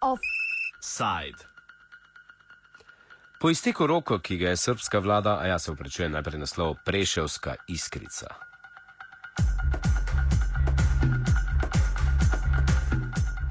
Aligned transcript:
Offside. 0.00 1.44
Po 3.40 3.50
izteku 3.50 3.86
roko, 3.86 4.18
ki 4.18 4.36
ga 4.36 4.48
je 4.48 4.56
srpska 4.56 4.98
vlada, 4.98 5.38
a 5.40 5.46
jaz 5.46 5.64
se 5.64 5.72
upravičujem 5.72 6.12
najprej 6.12 6.38
naslov 6.38 6.74
Preševska 6.84 7.54
iskrica. 7.68 8.34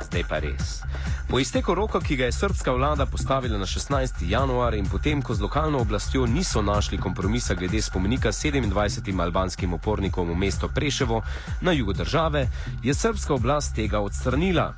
Zdaj 0.09 0.23
pa 0.29 0.39
res. 0.39 0.81
Po 1.29 1.39
izteku 1.39 1.75
roka, 1.75 1.99
ki 2.01 2.15
ga 2.15 2.25
je 2.25 2.31
srpska 2.31 2.71
vlada 2.71 3.05
postavila 3.05 3.57
na 3.57 3.65
16. 3.65 4.25
januar 4.29 4.73
in 4.73 4.85
potem, 4.89 5.21
ko 5.21 5.33
z 5.33 5.41
lokalno 5.41 5.77
oblastjo 5.79 6.25
niso 6.25 6.61
našli 6.61 6.97
kompromisa 6.97 7.53
glede 7.53 7.81
spomenika 7.81 8.31
27 8.31 9.21
albanskim 9.21 9.73
upornikom 9.73 10.29
v 10.29 10.35
mesto 10.35 10.67
Preševo 10.67 11.21
na 11.61 11.71
jugu 11.71 11.93
države, 11.93 12.47
je 12.83 12.93
srpska 12.93 13.33
oblast 13.33 13.75
tega 13.75 13.99
odstranila. 13.99 14.73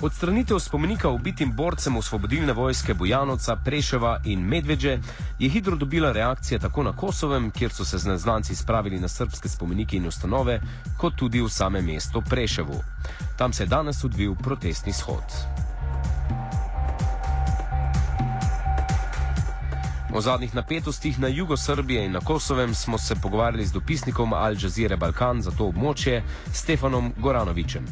Odstranitev 0.00 0.58
spomenika 0.58 1.08
ubitim 1.08 1.52
borcem 1.56 1.96
osvobodilne 1.96 2.52
vojske 2.52 2.94
Bojanovca, 2.94 3.56
Preševa 3.56 4.20
in 4.24 4.40
Medveđe 4.40 4.98
je 5.38 5.48
hitro 5.48 5.76
dobila 5.76 6.12
reakcije 6.12 6.58
tako 6.58 6.82
na 6.82 6.96
Kosovem, 6.96 7.50
kjer 7.50 7.72
so 7.72 7.84
se 7.84 7.98
z 7.98 8.06
neznanci 8.06 8.54
spravili 8.54 9.00
na 9.00 9.08
srpske 9.08 9.48
spomenike 9.48 9.96
in 9.96 10.06
ustanove, 10.06 10.60
kot 10.98 11.14
tudi 11.16 11.40
v 11.40 11.48
samem 11.48 11.86
mestu 11.86 12.22
Preševu. 12.30 12.82
Tam 13.38 13.52
se 13.52 13.62
je 13.62 13.66
danes 13.66 14.04
odvil 14.04 14.34
protestni 14.34 14.92
shod. 14.92 15.71
O 20.14 20.20
zadnjih 20.20 20.54
napetostih 20.54 21.20
na 21.20 21.28
jugu 21.28 21.56
Srbije 21.56 22.04
in 22.04 22.12
na 22.12 22.20
Kosovem 22.20 22.74
smo 22.74 22.98
se 22.98 23.14
pogovarjali 23.22 23.64
z 23.64 23.72
dopisnikom 23.72 24.32
Al 24.32 24.52
Jazeera 24.62 24.96
Balkan 24.96 25.40
za 25.42 25.50
to 25.50 25.64
območje 25.64 26.22
Stefanom 26.52 27.12
Goranovičem. 27.16 27.86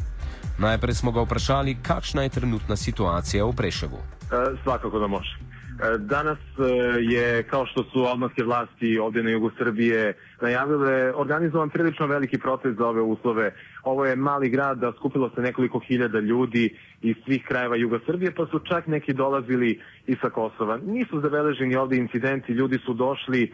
Najprej 0.59 0.93
smo 0.93 1.11
ga 1.11 1.21
vprašali, 1.21 1.77
kakšna 1.81 2.23
je 2.23 2.29
trenutna 2.29 2.75
situacija 2.75 3.45
v 3.45 3.55
Preševu. 3.57 3.97
E, 3.97 4.57
svakako 4.63 4.99
da 4.99 5.07
može. 5.07 5.33
E, 5.39 5.97
danas 5.97 6.37
e, 6.37 6.63
je, 7.01 7.43
kao 7.43 7.65
što 7.65 7.83
su 7.83 7.99
albanske 7.99 8.43
vlasti 8.43 8.97
ovdje 8.97 9.23
na 9.23 9.29
jugu 9.29 9.51
Srbije 9.57 10.13
najavile, 10.41 11.13
organizovan 11.15 11.69
prilično 11.69 12.07
veliki 12.07 12.37
protest 12.37 12.77
za 12.77 12.87
ove 12.87 13.01
uslove. 13.01 13.53
Ovo 13.83 14.05
je 14.05 14.15
mali 14.15 14.49
grad, 14.49 14.83
a 14.83 14.91
skupilo 14.97 15.29
se 15.35 15.41
nekoliko 15.41 15.79
hiljada 15.79 16.19
ljudi 16.19 16.75
iz 17.01 17.15
svih 17.25 17.45
krajeva 17.47 17.75
Juga 17.75 17.99
Srbije, 18.05 18.31
pa 18.35 18.45
su 18.45 18.59
čak 18.59 18.87
neki 18.87 19.13
dolazili 19.13 19.79
i 20.07 20.15
sa 20.21 20.29
Kosova. 20.29 20.79
Nisu 20.85 21.19
zabeleženi 21.19 21.75
ovdje 21.75 21.97
incidenti, 21.97 22.51
ljudi 22.51 22.77
su 22.85 22.93
došli 22.93 23.43
e, 23.43 23.49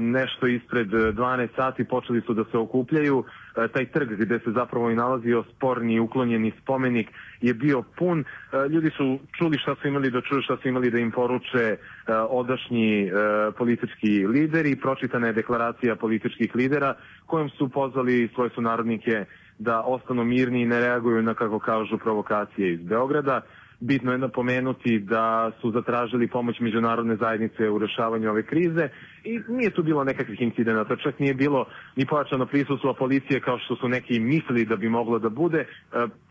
nešto 0.00 0.46
ispred 0.46 0.88
12 0.88 1.48
sati, 1.56 1.84
počeli 1.84 2.20
su 2.20 2.34
da 2.34 2.44
se 2.50 2.58
okupljaju. 2.58 3.24
E, 3.56 3.68
taj 3.68 3.86
trg 3.86 4.08
gde 4.08 4.38
se 4.38 4.50
zapravo 4.50 4.90
i 4.90 4.94
nalazio 4.94 5.44
sporni 5.56 6.00
uklonjeni 6.00 6.52
spomenik 6.62 7.08
je 7.40 7.54
bio 7.54 7.82
pun. 7.98 8.20
E, 8.20 8.24
ljudi 8.68 8.90
su 8.96 9.18
čuli 9.38 9.58
šta 9.58 9.74
su 9.82 9.88
imali 9.88 10.10
da 10.10 10.20
čuju, 10.20 10.42
šta 10.42 10.56
su 10.62 10.68
imali 10.68 10.90
da 10.90 10.98
im 10.98 11.10
poruče 11.10 11.76
odašnji 12.28 13.10
politički 13.58 14.26
lideri. 14.26 14.76
Pročitana 14.76 15.26
je 15.26 15.32
deklaracija 15.32 15.96
političkih 15.96 16.54
lidera 16.54 16.94
kojom 17.26 17.50
su 17.50 17.68
pozvali 17.68 18.28
svoje 18.34 18.50
sunarodnike 18.50 19.24
da 19.58 19.82
ostanu 19.82 20.24
mirni 20.24 20.62
i 20.62 20.66
ne 20.66 20.80
reaguju 20.80 21.22
na, 21.22 21.34
kako 21.34 21.58
kažu, 21.58 21.98
provokacije 21.98 22.72
iz 22.72 22.80
Beograda. 22.80 23.40
Bitno 23.80 24.12
je 24.12 24.18
napomenuti 24.18 24.98
da 24.98 25.50
su 25.60 25.70
zatražili 25.70 26.28
pomoć 26.28 26.60
međunarodne 26.60 27.16
zajednice 27.16 27.68
u 27.68 27.78
rešavanju 27.78 28.30
ove 28.30 28.42
krize 28.42 28.88
i 29.24 29.40
nije 29.48 29.70
tu 29.70 29.82
bilo 29.82 30.04
nekakvih 30.04 30.40
incidenata, 30.40 30.96
čak 30.96 31.18
nije 31.18 31.34
bilo 31.34 31.66
ni 31.96 32.06
pojačano 32.06 32.46
prisustvo 32.46 32.94
policije 32.94 33.40
kao 33.40 33.58
što 33.58 33.76
su 33.76 33.88
neki 33.88 34.20
mislili 34.20 34.64
da 34.64 34.76
bi 34.76 34.88
moglo 34.88 35.18
da 35.18 35.28
bude. 35.28 35.58
E, 35.58 35.66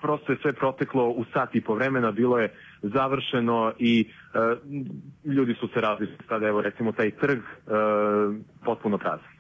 prosto 0.02 0.32
je 0.32 0.38
sve 0.42 0.54
proteklo 0.54 1.10
u 1.10 1.26
sat 1.34 1.56
i 1.56 1.62
po 1.62 1.76
vremena, 1.76 2.12
bilo 2.12 2.40
je 2.40 2.54
završeno 2.82 3.74
i 3.80 4.10
e, 4.34 4.40
ljudi 5.26 5.54
su 5.54 5.68
se 5.68 5.82
razli. 5.82 6.08
Sada 6.28 6.48
evo 6.48 6.62
recimo 6.62 6.92
taj 6.92 7.12
trg 7.12 7.40
e, 7.40 7.72
potpuno 8.66 8.98
prazan. 8.98 9.38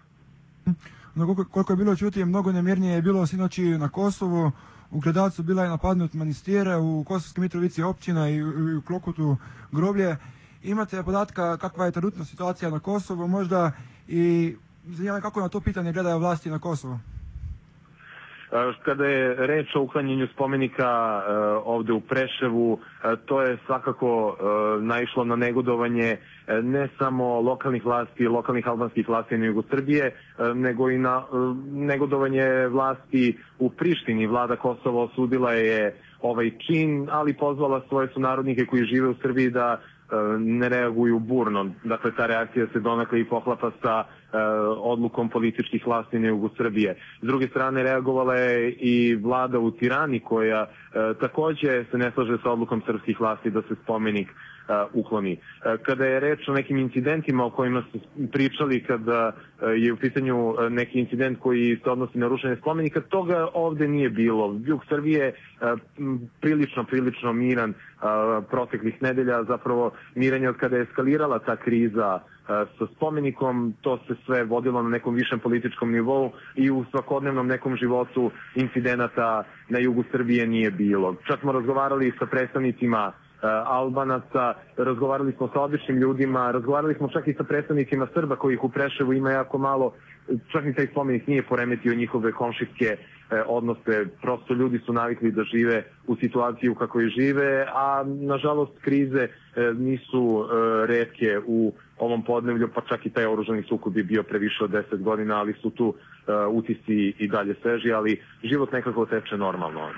No, 1.18 1.36
koliko, 1.52 1.74
je 1.74 1.78
bilo 1.78 1.96
čuti, 1.96 2.26
mnogo 2.26 2.52
nemirnije 2.52 2.96
je 2.96 3.02
bilo 3.02 3.28
sinoći 3.28 3.64
na 3.64 3.90
Kosovu. 3.90 4.52
U 4.92 5.00
Gledalcu 5.00 5.44
bila 5.44 5.64
je 5.64 5.70
napadnut 5.70 6.14
manistire, 6.14 6.76
u 6.76 7.04
Kosovskoj 7.04 7.42
Mitrovici 7.42 7.84
općina 7.84 8.30
i 8.30 8.44
u 8.78 8.82
Klokutu 8.82 9.38
groblje. 9.72 10.18
Imate 10.64 11.04
podatka 11.04 11.58
kakva 11.58 11.86
je 11.86 11.92
trenutna 11.92 12.26
situacija 12.26 12.72
na 12.72 12.80
Kosovu 12.80 13.28
možda 13.28 13.72
i 14.08 14.56
zanima 14.88 15.22
kako 15.22 15.42
na 15.42 15.50
to 15.50 15.60
pitanje 15.60 15.94
gledaju 15.94 16.20
vlasti 16.20 16.50
na 16.50 16.60
Kosovu? 16.60 17.00
E, 18.52 18.74
kada 18.85 19.06
je 19.06 19.35
reč 19.47 19.75
o 19.75 19.81
uklanjanju 19.81 20.28
spomenika 20.28 20.88
e, 20.88 21.31
ovde 21.66 21.94
u 21.94 22.00
Preševu, 22.02 22.80
e, 23.03 23.16
to 23.25 23.41
je 23.41 23.58
svakako 23.66 24.38
naišlo 24.81 25.24
na 25.24 25.35
negodovanje 25.35 26.18
ne 26.63 26.88
samo 27.00 27.41
lokalnih 27.41 27.86
vlasti, 27.86 28.28
lokalnih 28.28 28.68
albanskih 28.68 29.09
vlasti 29.09 29.38
na 29.38 29.46
jugu 29.46 29.63
Srbije, 29.69 30.12
nego 30.56 30.90
i 30.90 30.97
na 30.97 31.24
negodovanje 31.72 32.68
vlasti 32.68 33.38
u 33.59 33.69
Prištini. 33.69 34.28
Vlada 34.28 34.56
Kosova 34.56 35.03
osudila 35.03 35.53
je 35.53 35.96
ovaj 36.22 36.52
čin, 36.68 37.07
ali 37.12 37.34
pozvala 37.34 37.81
svoje 37.88 38.07
sunarodnike 38.13 38.66
koji 38.66 38.84
žive 38.84 39.07
u 39.07 39.16
Srbiji 39.22 39.50
da 39.50 39.81
ne 40.40 40.69
reaguju 40.69 41.19
burno. 41.19 41.72
Dakle, 41.84 42.12
ta 42.16 42.25
reakcija 42.25 42.68
se 42.73 42.79
donakle 42.79 43.19
i 43.19 43.25
pohlapa 43.25 43.72
sa 43.81 44.03
e, 44.03 44.38
odlukom 44.78 45.29
političkih 45.29 45.88
vlasti 45.88 46.19
na 46.19 46.28
jugu 46.28 46.50
Srbije. 46.57 46.95
S 47.22 47.25
druge 47.25 47.47
strane, 47.47 47.84
reagovala 47.84 48.35
je 48.35 48.72
i 48.72 49.16
vlada 49.16 49.59
u 49.59 49.72
Tirani 49.72 50.19
koja 50.19 50.62
e, 50.62 50.68
takođe 51.19 51.85
se 51.91 51.97
ne 51.97 52.12
slaže 52.12 52.38
sa 52.44 52.51
odlukom 52.51 52.81
srpskih 52.85 53.19
vlasti 53.19 53.50
da 53.50 53.62
se 53.62 53.75
spomenik 53.84 54.28
ukloni. 54.94 55.38
Kada 55.86 56.06
je 56.06 56.20
reč 56.20 56.48
o 56.48 56.54
nekim 56.54 56.78
incidentima 56.78 57.46
o 57.46 57.50
kojima 57.50 57.84
ste 57.90 58.00
pričali, 58.32 58.84
kada 58.84 59.32
je 59.78 59.94
u 59.94 59.98
pitanju 59.98 60.56
neki 60.70 61.00
incident 61.00 61.40
koji 61.40 61.80
se 61.84 61.90
odnosi 61.90 62.18
na 62.18 62.28
rušenje 62.28 62.56
spomenika, 62.56 63.02
toga 63.02 63.48
ovde 63.54 63.88
nije 63.88 64.10
bilo. 64.10 64.60
Jug 64.66 64.86
Srbije 64.90 65.34
prilično, 66.42 66.84
prilično 66.84 67.34
miran 67.34 67.74
proteklih 68.50 69.02
nedelja, 69.02 69.44
zapravo 69.44 69.92
miranje 70.16 70.50
od 70.50 70.58
kada 70.58 70.76
je 70.76 70.84
eskalirala 70.84 71.40
ta 71.40 71.56
kriza 71.56 72.20
sa 72.48 72.88
spomenikom, 72.96 73.74
to 73.82 74.00
se 74.08 74.16
sve 74.26 74.44
vodilo 74.44 74.84
na 74.84 74.90
nekom 74.90 75.16
višem 75.16 75.40
političkom 75.40 75.92
nivou 75.92 76.32
i 76.56 76.72
u 76.72 76.86
svakodnevnom 76.92 77.48
nekom 77.48 77.76
životu 77.76 78.32
incidenata 78.56 79.44
na 79.70 79.80
jugu 79.80 80.04
Srbije 80.12 80.48
nije 80.48 80.72
bilo. 80.72 81.16
Čak 81.28 81.40
smo 81.40 81.52
razgovarali 81.52 82.14
sa 82.20 82.26
predstavnicima 82.26 83.12
Albanaca, 83.66 84.53
razgovarali 84.78 85.31
smo 85.31 85.50
sa 85.53 85.62
običnim 85.62 85.98
ljudima, 85.98 86.52
razgovarali 86.52 86.94
smo 86.94 87.08
čak 87.08 87.28
i 87.28 87.34
sa 87.34 87.44
predstavnicima 87.44 88.08
Srba 88.14 88.36
kojih 88.36 88.64
u 88.64 88.70
Preševu 88.70 89.14
ima 89.14 89.31
jako 89.31 89.58
malo, 89.58 89.94
čak 90.52 90.66
ni 90.66 90.74
taj 90.74 90.88
spomenik 90.88 91.28
nije 91.28 91.44
poremetio 91.44 91.96
njihove 91.96 92.31
komšijske 92.31 92.86
e, 92.86 92.98
odnose, 93.48 94.06
prosto 94.22 94.53
ljudi 94.53 94.80
su 94.80 94.94
navikli 94.94 95.31
da 95.31 95.44
žive 95.44 95.84
u 96.08 96.16
situaciji 96.16 96.70
u 96.70 96.75
kakvoj 96.75 97.09
žive, 97.09 97.66
a 97.74 98.03
nažalost 98.06 98.72
krize 98.81 99.28
e, 99.28 99.30
nisu 99.74 100.48
redke 100.88 101.40
u 101.46 101.74
ovom 101.98 102.24
podnevlju, 102.24 102.69
pa 102.75 102.81
čak 102.81 103.06
i 103.06 103.09
taj 103.09 103.25
oružani 103.25 103.64
sukob 103.64 103.98
je 103.98 104.04
bio 104.04 104.24
previše 104.24 104.64
od 104.64 104.72
10 104.72 105.04
godina, 105.04 105.40
ali 105.40 105.54
su 105.54 105.69
tu 105.69 105.94
utisci 106.52 107.14
i 107.19 107.28
dalje 107.28 107.56
sveži, 107.62 107.92
ali 107.92 108.22
život 108.44 108.72
nekako 108.72 109.06
teče 109.06 109.38
normalno 109.38 109.90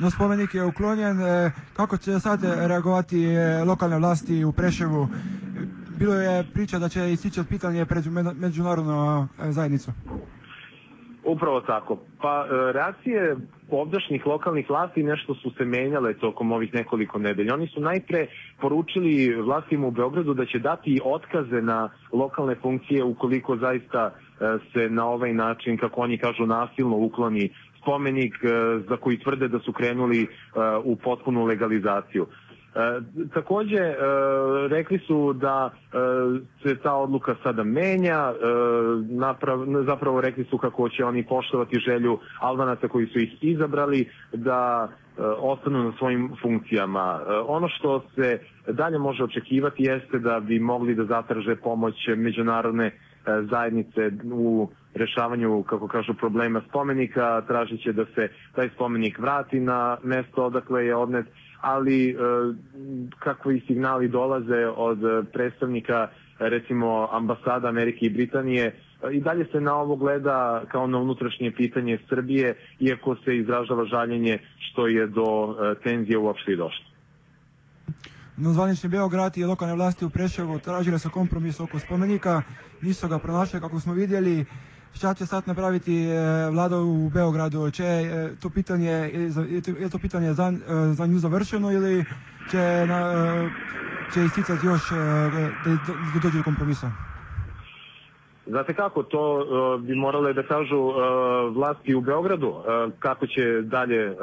no 0.00 0.10
spomenik 0.10 0.54
je 0.54 0.64
uklonjen. 0.64 1.20
E, 1.20 1.50
kako 1.76 1.96
će 1.96 2.20
sad 2.20 2.40
reagovati 2.68 3.24
e, 3.24 3.64
lokalne 3.64 3.98
vlasti 3.98 4.44
u 4.44 4.52
Preševu? 4.52 5.08
Bilo 5.98 6.14
je 6.14 6.44
priča 6.54 6.78
da 6.78 6.88
će 6.88 7.12
istići 7.12 7.40
od 7.40 7.48
pitanje 7.48 7.84
pred 7.84 8.04
međunarodnu 8.40 9.28
e, 9.42 9.52
zajednicu. 9.52 9.90
Upravo 11.24 11.60
tako. 11.60 11.98
Pa 12.20 12.46
reakcije 12.72 13.36
ovdašnjih 13.70 14.26
lokalnih 14.26 14.70
vlasti 14.70 15.02
nešto 15.02 15.34
su 15.34 15.50
se 15.50 15.64
menjale 15.64 16.14
tokom 16.14 16.52
ovih 16.52 16.74
nekoliko 16.74 17.18
nedelja. 17.18 17.54
Oni 17.54 17.66
su 17.66 17.80
najpre 17.80 18.26
poručili 18.60 19.34
vlastima 19.42 19.86
u 19.86 19.90
Beogradu 19.90 20.34
da 20.34 20.46
će 20.46 20.58
dati 20.58 21.00
otkaze 21.04 21.62
na 21.62 21.90
lokalne 22.12 22.54
funkcije 22.62 23.04
ukoliko 23.04 23.56
zaista 23.56 24.14
se 24.72 24.88
na 24.90 25.06
ovaj 25.06 25.34
način, 25.34 25.76
kako 25.76 26.00
oni 26.00 26.18
kažu, 26.18 26.46
nasilno 26.46 26.96
ukloni 26.96 27.50
spomenik 27.84 28.34
e, 28.44 28.48
za 28.88 28.96
koji 28.96 29.18
tvrde 29.18 29.48
da 29.48 29.58
su 29.58 29.72
krenuli 29.72 30.22
e, 30.22 30.26
u 30.84 30.96
potpunu 30.96 31.44
legalizaciju. 31.44 32.26
E, 32.26 33.00
takođe, 33.34 33.76
e, 33.76 33.96
rekli 34.68 34.98
su 34.98 35.32
da 35.32 35.70
e, 35.70 35.96
se 36.62 36.76
ta 36.82 36.94
odluka 36.94 37.34
sada 37.42 37.64
menja, 37.64 38.32
e, 38.32 38.34
zapravo 39.86 40.20
rekli 40.20 40.44
su 40.44 40.58
kako 40.58 40.88
će 40.88 41.04
oni 41.04 41.26
poštovati 41.26 41.78
želju 41.78 42.18
Albanaca 42.40 42.88
koji 42.88 43.06
su 43.06 43.18
ih 43.18 43.44
izabrali 43.44 44.08
da 44.32 44.88
e, 44.88 45.22
ostanu 45.22 45.84
na 45.84 45.92
svojim 45.98 46.30
funkcijama. 46.42 47.20
E, 47.28 47.32
ono 47.46 47.68
što 47.68 48.04
se 48.14 48.38
dalje 48.68 48.98
može 48.98 49.24
očekivati 49.24 49.82
jeste 49.82 50.18
da 50.18 50.40
bi 50.40 50.58
mogli 50.58 50.94
da 50.94 51.04
zatraže 51.04 51.56
pomoć 51.56 51.94
međunarodne 52.16 52.90
zajednice 53.50 54.10
u 54.32 54.68
rešavanju, 54.94 55.62
kako 55.62 55.88
kažu, 55.88 56.14
problema 56.14 56.62
spomenika, 56.68 57.42
tražit 57.48 57.80
će 57.82 57.92
da 57.92 58.04
se 58.14 58.28
taj 58.54 58.68
spomenik 58.68 59.18
vrati 59.18 59.60
na 59.60 59.96
mesto 60.02 60.44
odakle 60.44 60.86
je 60.86 60.96
odnet, 60.96 61.26
ali 61.60 62.10
e, 62.10 62.14
kakvi 63.18 63.60
signali 63.66 64.08
dolaze 64.08 64.66
od 64.76 64.98
predstavnika 65.32 66.08
recimo 66.38 67.08
ambasada 67.12 67.68
Amerike 67.68 68.06
i 68.06 68.10
Britanije 68.10 68.74
i 69.12 69.20
dalje 69.20 69.44
se 69.52 69.60
na 69.60 69.74
ovo 69.74 69.96
gleda 69.96 70.62
kao 70.68 70.86
na 70.86 70.98
unutrašnje 70.98 71.52
pitanje 71.56 71.98
Srbije, 72.08 72.54
iako 72.80 73.16
se 73.16 73.36
izražava 73.36 73.84
žaljenje 73.84 74.38
što 74.58 74.86
je 74.86 75.06
do 75.06 75.56
e, 75.60 75.74
tenzije 75.82 76.18
uopšte 76.18 76.52
i 76.52 76.56
došlo. 76.56 76.93
No 78.36 78.52
zvanični 78.52 78.88
Beograd 78.88 79.36
i 79.36 79.44
lokalne 79.44 79.74
vlasti 79.74 80.04
u 80.04 80.10
Preševu 80.10 80.58
tražile 80.58 80.98
su 80.98 81.10
kompromis 81.10 81.60
oko 81.60 81.78
spomenika, 81.78 82.42
nisu 82.80 83.08
ga 83.08 83.18
pronašli 83.18 83.60
kako 83.60 83.80
smo 83.80 83.92
vidjeli. 83.92 84.44
Šta 84.94 85.14
će 85.14 85.26
sad 85.26 85.46
napraviti 85.46 86.04
e, 86.04 86.50
vlada 86.50 86.78
u 86.78 87.10
Beogradu? 87.10 87.70
Če 87.70 87.84
je 87.84 88.36
to 88.40 88.50
pitanje, 88.50 88.90
je 89.80 89.88
to 89.90 89.98
pitanje 89.98 90.34
za, 90.34 90.52
e, 90.52 90.94
za 90.94 91.06
nju 91.06 91.18
završeno 91.18 91.72
ili 91.72 92.04
će, 92.50 92.86
na, 92.88 93.50
će 94.14 94.24
isticati 94.24 94.66
još 94.66 94.90
da 96.14 96.20
dođe 96.22 96.38
do 96.38 96.44
kompromisa? 96.44 97.03
Znate 98.46 98.74
kako, 98.74 99.02
to 99.02 99.34
uh, 99.34 99.80
bi 99.80 99.94
morale 99.94 100.32
da 100.32 100.42
kažu 100.42 100.76
uh, 100.76 100.94
vlasti 101.54 101.94
u 101.94 102.00
Beogradu, 102.00 102.48
uh, 102.48 102.64
kako 102.98 103.26
će 103.26 103.62
dalje 103.62 104.10
uh, 104.10 104.16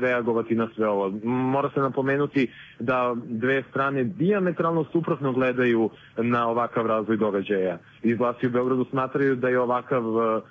reagovati 0.00 0.54
na 0.54 0.68
sve 0.74 0.88
ovo. 0.88 1.12
Mora 1.24 1.70
se 1.74 1.80
napomenuti 1.80 2.50
da 2.78 3.14
dve 3.24 3.62
strane 3.70 4.04
diametralno 4.04 4.84
suprotno 4.92 5.32
gledaju 5.32 5.90
na 6.16 6.48
ovakav 6.48 6.86
razvoj 6.86 7.16
događaja. 7.16 7.78
Iz 8.02 8.18
vlasti 8.18 8.46
u 8.46 8.50
Beogradu 8.50 8.84
smatraju 8.90 9.36
da 9.36 9.48
je 9.48 9.60
ovakav 9.60 10.06
uh, 10.06 10.42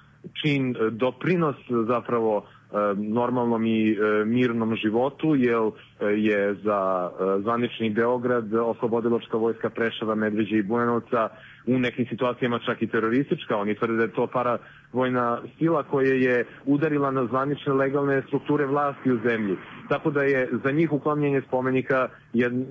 čin 0.41 0.75
doprinos 0.91 1.55
zapravo 1.87 2.45
normalnom 2.95 3.65
i 3.65 3.97
mirnom 4.25 4.75
životu, 4.75 5.35
jer 5.35 5.61
je 6.17 6.55
za 6.63 7.11
zvanični 7.41 7.89
Beograd 7.89 8.53
oslobodiločka 8.53 9.37
vojska 9.37 9.69
Prešava, 9.69 10.15
Medveđa 10.15 10.55
i 10.55 10.63
Bujanovca 10.63 11.29
u 11.67 11.79
nekim 11.79 12.05
situacijama 12.09 12.59
čak 12.59 12.81
i 12.81 12.87
teroristička. 12.87 13.57
Oni 13.57 13.75
tvrde 13.75 13.97
da 13.97 14.03
je 14.03 14.11
to 14.11 14.27
para 14.27 14.57
vojna 14.93 15.41
sila 15.57 15.83
koja 15.83 16.13
je 16.13 16.45
udarila 16.65 17.11
na 17.11 17.25
zvanične 17.25 17.73
legalne 17.73 18.21
strukture 18.27 18.65
vlasti 18.65 19.11
u 19.11 19.19
zemlji. 19.27 19.57
Tako 19.89 20.11
da 20.11 20.23
je 20.23 20.49
za 20.63 20.71
njih 20.71 20.91
uklanjanje 20.91 21.41
spomenika 21.47 22.07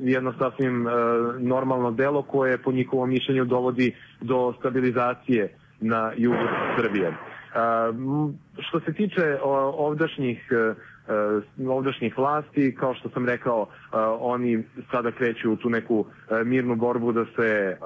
jedno 0.03 0.35
sasvim 0.39 0.89
e, 0.89 0.91
normalno 1.39 1.91
delo 1.91 2.23
koje 2.23 2.59
po 2.59 2.73
njihovom 2.73 3.11
mišljenju 3.11 3.45
dovodi 3.45 3.93
do 4.21 4.55
stabilizacije 4.59 5.57
na 5.81 6.13
jugu 6.17 6.49
Srbije. 6.77 7.32
Što 8.59 8.81
se 8.81 8.93
tiče 8.93 9.39
ovdašnjih 9.77 10.49
e, 10.51 10.75
E, 11.09 11.41
ovdašnjih 11.69 12.19
vlasti, 12.19 12.75
kao 12.75 12.95
što 12.95 13.09
sam 13.09 13.27
rekao, 13.27 13.63
e, 13.93 13.97
oni 14.21 14.63
sada 14.91 15.11
kreću 15.11 15.53
u 15.53 15.57
tu 15.57 15.71
neku 15.71 16.05
mirnu 16.45 16.77
borbu 16.77 17.13
da 17.13 17.25
se, 17.37 17.77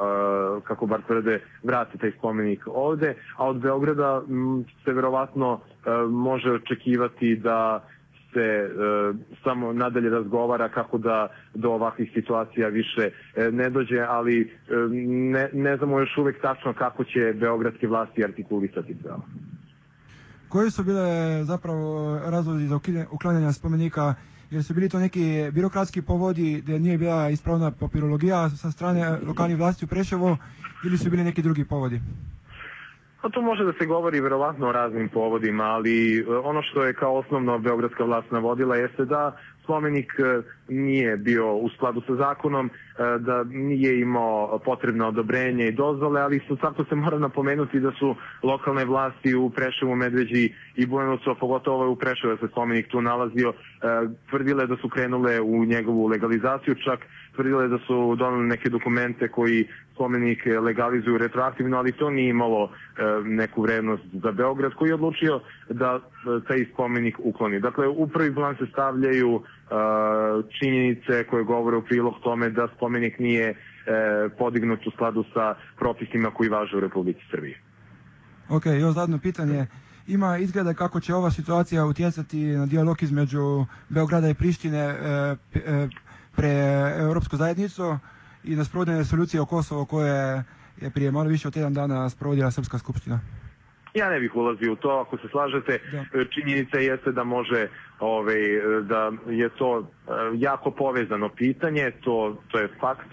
kako 0.64 0.86
bar 0.86 1.00
tvrde, 1.06 1.40
vrati 1.62 1.98
taj 1.98 2.10
spomenik 2.18 2.60
ovde, 2.66 3.14
a 3.36 3.46
od 3.48 3.56
Beograda 3.56 4.22
se 4.84 4.92
verovatno 4.92 5.60
može 6.10 6.50
očekivati 6.52 7.36
da 7.36 7.84
se 8.32 8.70
samo 9.44 9.72
nadalje 9.72 10.10
razgovara 10.10 10.68
kako 10.68 10.98
da 10.98 11.28
do 11.54 11.70
ovakvih 11.70 12.10
situacija 12.14 12.68
više 12.68 13.10
ne 13.52 13.70
dođe, 13.70 14.00
ali 14.00 14.52
ne, 15.30 15.48
ne 15.52 15.76
znamo 15.76 16.00
još 16.00 16.16
uvek 16.18 16.40
tačno 16.40 16.72
kako 16.74 17.04
će 17.04 17.32
beogradske 17.36 17.86
vlasti 17.88 18.24
artikulisati 18.24 18.94
sve. 19.02 19.10
Koji 20.48 20.70
su 20.70 20.84
bile 20.84 21.44
zapravo 21.44 22.18
razlozi 22.18 22.66
za 22.66 22.78
uklanjanje 23.10 23.52
spomenika? 23.52 24.14
Jer 24.50 24.64
su 24.64 24.74
bili 24.74 24.88
to 24.88 24.98
neki 24.98 25.50
birokratski 25.52 26.02
povodi 26.02 26.60
gdje 26.62 26.78
nije 26.78 26.98
bila 26.98 27.28
ispravna 27.28 27.70
papirologija 27.70 28.50
sa 28.50 28.70
strane 28.70 29.18
lokalnih 29.26 29.58
vlasti 29.58 29.84
u 29.84 29.88
Preševo 29.88 30.36
ili 30.86 30.98
su 30.98 31.10
bili 31.10 31.24
neki 31.24 31.42
drugi 31.42 31.64
povodi? 31.64 32.00
Pa 33.22 33.30
to 33.30 33.42
može 33.42 33.64
da 33.64 33.72
se 33.72 33.86
govori 33.86 34.20
verovatno 34.20 34.68
o 34.68 34.72
raznim 34.72 35.08
povodima, 35.08 35.64
ali 35.64 36.18
e, 36.18 36.24
ono 36.44 36.62
što 36.62 36.84
je 36.84 36.94
kao 36.94 37.16
osnovno 37.16 37.58
Beogradska 37.58 38.04
vlast 38.04 38.30
navodila 38.30 38.76
jeste 38.76 39.04
da 39.04 39.36
spomenik 39.66 40.12
e, 40.18 40.42
nije 40.68 41.16
bio 41.16 41.54
u 41.54 41.68
skladu 41.68 42.02
sa 42.06 42.14
zakonom, 42.14 42.66
e, 42.66 42.70
da 43.18 43.44
nije 43.44 44.00
imao 44.00 44.58
potrebno 44.64 45.08
odobrenje 45.08 45.66
i 45.66 45.72
dozvole, 45.72 46.20
ali 46.20 46.36
isto 46.36 46.56
tako 46.56 46.84
se 46.84 46.94
mora 46.94 47.18
napomenuti 47.18 47.80
da 47.80 47.92
su 47.98 48.14
lokalne 48.42 48.84
vlasti 48.84 49.34
u 49.34 49.50
Preševu, 49.50 49.96
Medveđi 49.96 50.52
i 50.76 50.86
Bujanovcu, 50.86 51.30
a 51.30 51.34
pogotovo 51.34 51.76
ovaj 51.76 51.88
u 51.88 51.96
Preševu 51.96 52.36
se 52.36 52.48
spomenik 52.48 52.88
tu 52.88 53.00
nalazio, 53.00 53.52
tvrdile 54.30 54.66
da 54.66 54.76
su 54.76 54.88
krenule 54.88 55.40
u 55.40 55.64
njegovu 55.64 56.06
legalizaciju, 56.06 56.74
čak 56.74 57.00
tvrdile 57.36 57.68
da 57.68 57.78
su 57.86 58.16
donali 58.16 58.46
neke 58.46 58.68
dokumente 58.68 59.28
koji 59.28 59.66
spomenik 59.94 60.46
legalizuju 60.62 61.18
retroaktivno, 61.18 61.78
ali 61.78 61.92
to 61.92 62.10
nije 62.10 62.30
imalo 62.30 62.64
e, 62.64 62.70
neku 63.24 63.62
vrednost 63.62 64.04
za 64.12 64.32
Beograd 64.32 64.74
koji 64.74 64.88
je 64.88 64.94
odlučio 64.94 65.40
da 65.70 66.00
e, 66.00 66.00
taj 66.48 66.66
spomenik 66.72 67.16
ukloni. 67.18 67.60
Dakle, 67.60 67.88
u 67.88 68.08
prvi 68.08 68.34
plan 68.34 68.56
se 68.56 68.66
stavljaju 68.72 69.42
e, 69.42 69.55
činjenice 70.58 71.24
koje 71.30 71.44
govore 71.44 71.76
u 71.76 71.84
prilog 71.84 72.14
tome 72.22 72.50
da 72.50 72.68
spomenik 72.76 73.18
nije 73.18 73.54
podignut 74.38 74.86
u 74.86 74.90
skladu 74.90 75.24
sa 75.34 75.54
propisima 75.78 76.30
koji 76.30 76.48
važe 76.48 76.76
u 76.76 76.80
Republici 76.80 77.20
Srbiji. 77.30 77.54
Ok, 78.48 78.66
još 78.66 78.94
zadno 78.94 79.18
pitanje. 79.18 79.66
Ima 80.06 80.38
izgleda 80.38 80.74
kako 80.74 81.00
će 81.00 81.14
ova 81.14 81.30
situacija 81.30 81.84
utjecati 81.84 82.46
na 82.46 82.66
dijalog 82.66 83.02
između 83.02 83.66
Beograda 83.88 84.28
i 84.28 84.34
Prištine 84.34 84.94
pre 86.36 86.50
Europsku 86.98 87.36
zajednicu 87.36 87.98
i 88.44 88.56
na 88.56 88.64
sprovođenje 88.64 88.98
resolucije 88.98 89.40
o 89.40 89.46
Kosovo 89.46 89.84
koje 89.84 90.44
je 90.80 90.90
prije 90.90 91.10
malo 91.10 91.28
više 91.28 91.48
od 91.48 91.54
tjedan 91.54 91.74
dana 91.74 92.10
sprovodila 92.10 92.50
Srpska 92.50 92.78
skupština. 92.78 93.20
Ja 93.96 94.10
ne 94.10 94.20
bih 94.20 94.36
ulazio 94.36 94.72
u 94.72 94.76
to, 94.76 94.88
ako 94.88 95.16
se 95.18 95.28
slažete, 95.30 95.78
da. 95.92 96.24
činjenica 96.24 96.78
jeste 96.78 97.12
da 97.12 97.24
može, 97.24 97.68
ovaj, 98.00 98.42
da 98.82 99.12
je 99.30 99.48
to 99.48 99.78
eh, 99.78 100.12
jako 100.34 100.70
povezano 100.70 101.28
pitanje, 101.28 101.90
to, 102.04 102.42
to 102.48 102.58
je 102.58 102.68
fakt, 102.80 103.06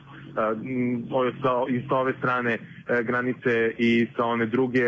i 1.70 1.88
sa 1.88 1.96
ove 1.96 2.14
strane 2.18 2.58
granice 3.04 3.74
i 3.78 4.08
sa 4.16 4.26
one 4.26 4.46
druge 4.46 4.88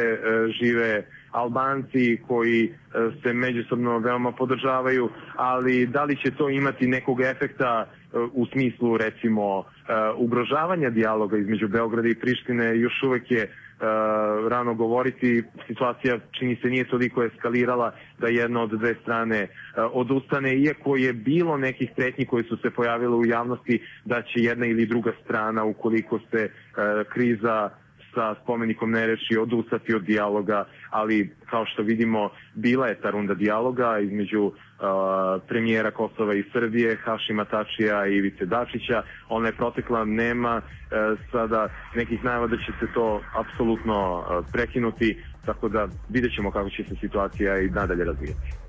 žive 0.59 1.05
Albanci 1.35 2.17
koji 2.27 2.73
se 3.23 3.33
međusobno 3.33 3.99
veoma 3.99 4.31
podržavaju, 4.31 5.09
ali 5.35 5.85
da 5.87 6.03
li 6.03 6.15
će 6.15 6.31
to 6.31 6.49
imati 6.49 6.87
nekog 6.87 7.21
efekta 7.21 7.87
u 8.33 8.45
smislu 8.45 8.97
recimo 8.97 9.63
ugrožavanja 10.17 10.89
dijaloga 10.89 11.37
između 11.37 11.67
Beograda 11.67 12.07
i 12.07 12.15
Prištine 12.15 12.79
još 12.79 13.03
uvek 13.03 13.31
je 13.31 13.51
rano 14.49 14.73
govoriti. 14.73 15.43
Situacija 15.67 16.19
čini 16.31 16.55
se 16.61 16.67
nije 16.67 16.87
toliko 16.87 17.23
eskalirala 17.23 17.91
da 18.19 18.27
jedna 18.27 18.61
od 18.61 18.69
dve 18.69 18.95
strane 19.01 19.47
odustane, 19.93 20.55
iako 20.57 20.95
je 20.95 21.13
bilo 21.13 21.57
nekih 21.57 21.89
pretnji 21.95 22.25
koji 22.25 22.43
su 22.43 22.57
se 22.57 22.69
pojavile 22.69 23.15
u 23.15 23.25
javnosti 23.25 23.81
da 24.05 24.21
će 24.21 24.39
jedna 24.41 24.65
ili 24.65 24.85
druga 24.85 25.11
strana 25.23 25.63
ukoliko 25.63 26.19
se 26.31 26.49
kriza 27.13 27.69
sa 28.15 28.35
spomenikom 28.43 28.91
ne 28.91 29.07
reši 29.07 29.37
odustati 29.37 29.95
od 29.95 30.03
dijaloga, 30.03 30.65
ali 30.89 31.35
kao 31.49 31.65
što 31.65 31.83
vidimo 31.83 32.29
bila 32.53 32.87
je 32.87 33.01
ta 33.01 33.09
runda 33.09 33.33
dijaloga 33.33 33.99
između 33.99 34.43
uh, 34.43 34.53
premijera 35.47 35.91
Kosova 35.91 36.33
i 36.33 36.43
Srbije, 36.53 36.97
Hašima 37.03 37.45
Tačija 37.45 38.07
i 38.07 38.15
Ivice 38.15 38.45
Dačića. 38.45 39.03
Ona 39.29 39.47
je 39.47 39.53
protekla, 39.53 40.05
nema 40.05 40.61
uh, 40.61 41.19
sada 41.31 41.69
nekih 41.95 42.23
najava 42.23 42.47
da 42.47 42.57
će 42.57 42.71
se 42.79 42.87
to 42.93 43.21
apsolutno 43.35 44.19
uh, 44.19 44.45
prekinuti, 44.53 45.23
tako 45.45 45.69
da 45.69 45.87
vidjet 46.09 46.35
ćemo 46.35 46.51
kako 46.51 46.69
će 46.69 46.83
se 46.83 46.95
situacija 46.95 47.59
i 47.59 47.69
nadalje 47.69 48.03
razvijati. 48.03 48.64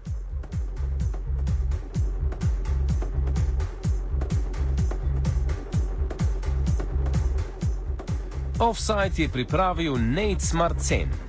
Offside 8.58 9.12
je 9.16 9.28
pripravil 9.28 9.98
Nate 9.98 10.40
Smartcen. 10.40 11.08